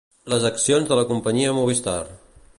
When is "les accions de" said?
0.33-0.97